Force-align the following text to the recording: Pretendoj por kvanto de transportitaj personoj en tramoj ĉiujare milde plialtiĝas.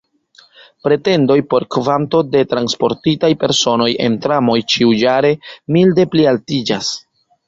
Pretendoj 0.85 1.35
por 1.49 1.65
kvanto 1.75 2.21
de 2.35 2.39
transportitaj 2.53 3.29
personoj 3.43 3.89
en 4.05 4.15
tramoj 4.23 4.55
ĉiujare 4.75 5.31
milde 5.77 6.07
plialtiĝas. 6.15 6.89